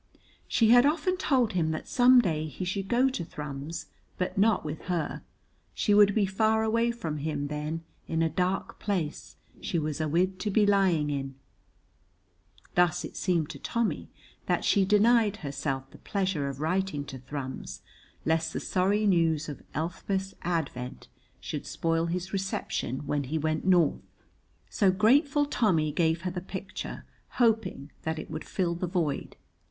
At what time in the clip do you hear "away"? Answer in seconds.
6.63-6.89